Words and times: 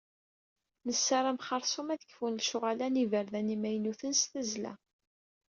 Nessaram 0.87 1.37
xersum, 1.47 1.87
ad 1.93 2.01
kfun 2.09 2.37
lecɣal 2.39 2.79
n 2.89 2.99
yiberdan-a 3.01 3.53
imaynuten 3.55 4.13
s 4.21 4.23
tazzla. 4.31 4.73